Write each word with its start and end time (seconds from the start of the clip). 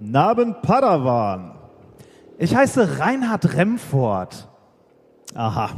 Naben 0.00 0.54
Padawan. 0.62 1.56
Ich 2.38 2.54
heiße 2.54 3.00
Reinhard 3.00 3.56
Remford. 3.56 4.48
Aha. 5.34 5.70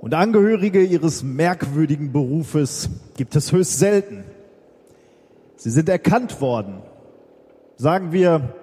Und 0.00 0.14
Angehörige 0.14 0.84
ihres 0.84 1.24
merkwürdigen 1.24 2.12
Berufes 2.12 2.90
gibt 3.16 3.34
es 3.34 3.50
höchst 3.50 3.80
selten. 3.80 4.22
Sie 5.56 5.70
sind 5.70 5.88
erkannt 5.88 6.40
worden, 6.40 6.82
sagen 7.76 8.12
wir, 8.12 8.54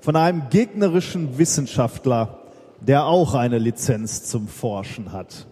von 0.00 0.16
einem 0.16 0.48
gegnerischen 0.48 1.36
Wissenschaftler, 1.36 2.38
der 2.80 3.04
auch 3.04 3.34
eine 3.34 3.58
Lizenz 3.58 4.24
zum 4.24 4.48
Forschen 4.48 5.12
hat. 5.12 5.46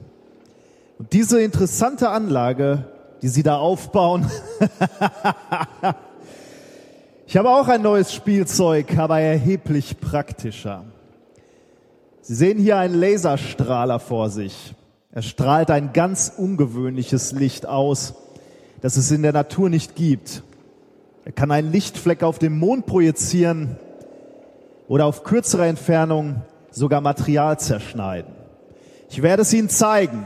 Und 0.99 1.13
diese 1.13 1.43
interessante 1.43 2.09
Anlage, 2.09 2.85
die 3.23 3.29
Sie 3.29 3.43
da 3.43 3.59
aufbauen, 3.59 4.31
ich 7.31 7.37
habe 7.37 7.49
auch 7.49 7.69
ein 7.69 7.83
neues 7.83 8.13
Spielzeug, 8.13 8.99
aber 8.99 9.21
erheblich 9.21 10.01
praktischer. 10.01 10.83
Sie 12.23 12.35
sehen 12.35 12.59
hier 12.59 12.77
einen 12.77 12.97
Laserstrahler 12.97 14.01
vor 14.01 14.31
sich. 14.31 14.75
Er 15.13 15.23
strahlt 15.23 15.71
ein 15.71 15.93
ganz 15.93 16.33
ungewöhnliches 16.37 17.31
Licht 17.31 17.67
aus, 17.67 18.15
das 18.81 18.97
es 18.97 19.13
in 19.13 19.23
der 19.23 19.33
Natur 19.33 19.71
nicht 19.71 19.95
gibt. 19.95 20.43
Er 21.25 21.31
kann 21.31 21.53
einen 21.53 21.71
Lichtfleck 21.71 22.25
auf 22.25 22.41
dem 22.41 22.59
Mond 22.59 22.87
projizieren 22.87 23.77
oder 24.89 25.07
auf 25.07 25.23
kürzere 25.23 25.69
Entfernung 25.69 26.43
sogar 26.73 27.01
Material 27.01 27.61
zerschneiden. 27.61 28.35
Ich 29.09 29.23
werde 29.23 29.43
es 29.43 29.53
Ihnen 29.53 29.69
zeigen. 29.69 30.25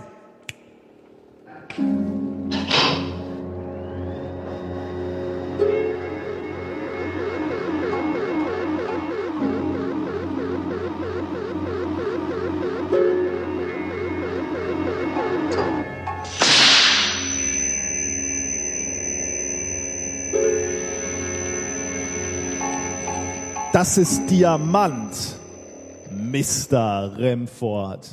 Das 23.75 23.99
ist 23.99 24.31
Diamant, 24.31 25.35
Mr. 26.09 27.11
Remford. 27.19 28.09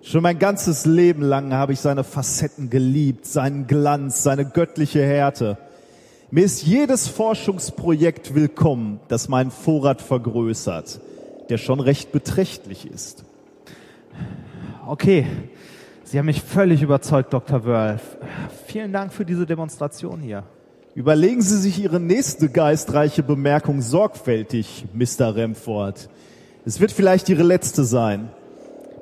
Schon 0.00 0.22
mein 0.22 0.38
ganzes 0.38 0.86
Leben 0.86 1.20
lang 1.20 1.52
habe 1.52 1.74
ich 1.74 1.80
seine 1.80 2.02
Facetten 2.02 2.70
geliebt, 2.70 3.26
seinen 3.26 3.66
Glanz, 3.66 4.22
seine 4.22 4.46
göttliche 4.46 5.04
Härte. 5.04 5.58
Mir 6.30 6.46
ist 6.46 6.62
jedes 6.62 7.08
Forschungsprojekt 7.08 8.34
willkommen, 8.34 9.00
das 9.08 9.28
meinen 9.28 9.50
Vorrat 9.50 10.00
vergrößert, 10.00 10.98
der 11.50 11.58
schon 11.58 11.80
recht 11.80 12.10
beträchtlich 12.10 12.90
ist. 12.90 13.26
Okay, 14.86 15.26
Sie 16.04 16.18
haben 16.18 16.24
mich 16.24 16.40
völlig 16.40 16.80
überzeugt, 16.80 17.34
Dr. 17.34 17.66
Wörl. 17.66 18.00
Vielen 18.66 18.94
Dank 18.94 19.12
für 19.12 19.26
diese 19.26 19.44
Demonstration 19.44 20.20
hier. 20.22 20.44
Überlegen 20.94 21.42
Sie 21.42 21.58
sich 21.58 21.80
Ihre 21.80 21.98
nächste 21.98 22.48
geistreiche 22.48 23.24
Bemerkung 23.24 23.80
sorgfältig, 23.80 24.86
Mr. 24.94 25.34
Remford. 25.34 26.08
Es 26.64 26.78
wird 26.78 26.92
vielleicht 26.92 27.28
Ihre 27.28 27.42
letzte 27.42 27.82
sein. 27.82 28.30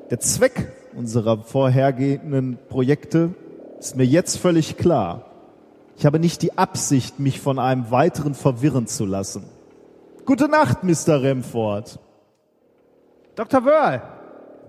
Der 0.08 0.18
Zweck 0.18 0.72
unserer 0.96 1.42
vorhergehenden 1.42 2.58
Projekte 2.70 3.34
ist 3.78 3.96
mir 3.96 4.06
jetzt 4.06 4.38
völlig 4.38 4.78
klar. 4.78 5.26
Ich 5.98 6.06
habe 6.06 6.18
nicht 6.18 6.40
die 6.40 6.56
Absicht, 6.56 7.20
mich 7.20 7.40
von 7.40 7.58
einem 7.58 7.90
weiteren 7.90 8.34
verwirren 8.34 8.86
zu 8.86 9.04
lassen. 9.04 9.44
Gute 10.24 10.48
Nacht, 10.48 10.82
Mr. 10.84 11.20
Remford. 11.20 11.98
Dr. 13.34 13.66
Wörl, 13.66 14.00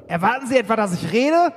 erwarten 0.07 0.47
Sie 0.47 0.57
etwa, 0.57 0.75
dass 0.75 0.94
ich 0.94 1.13
rede? 1.13 1.53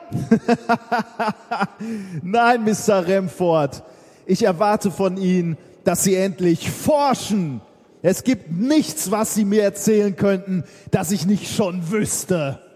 Nein, 2.23 2.63
Mr. 2.63 3.05
Remford. 3.05 3.83
Ich 4.27 4.43
erwarte 4.43 4.91
von 4.91 5.17
Ihnen, 5.17 5.57
dass 5.85 6.03
Sie 6.03 6.17
endlich 6.17 6.71
forschen. 6.71 7.61
Es 8.03 8.25
gibt 8.25 8.51
nichts, 8.51 9.13
was 9.13 9.35
Sie 9.35 9.45
mir 9.45 9.63
erzählen 9.63 10.17
könnten, 10.17 10.65
das 10.91 11.13
ich 11.13 11.27
nicht 11.27 11.55
schon 11.55 11.91
wüsste. 11.91 12.59